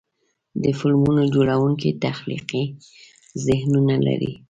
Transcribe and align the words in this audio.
د 0.63 0.65
فلمونو 0.79 1.23
جوړونکي 1.35 1.89
تخلیقي 2.05 2.63
ذهنونه 3.45 3.95
لري. 4.07 4.33